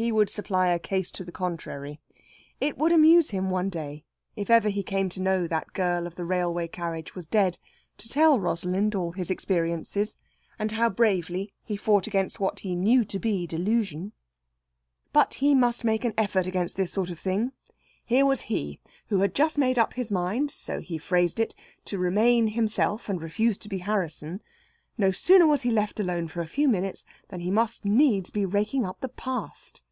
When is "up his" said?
19.78-20.10